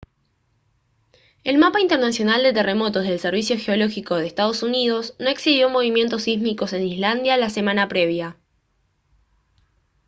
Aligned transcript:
el 1.43 1.59
mapa 1.59 1.79
internacional 1.79 2.41
de 2.41 2.53
terremotos 2.53 3.03
del 3.03 3.19
servicio 3.19 3.55
geológico 3.63 4.15
de 4.17 4.33
ee 4.35 4.93
uu 4.93 5.05
no 5.19 5.29
exhibió 5.29 5.69
movimientos 5.69 6.23
sísmicos 6.23 6.73
en 6.73 6.87
islandia 6.87 7.37
la 7.37 7.51
semana 7.51 7.87
previa 7.87 8.35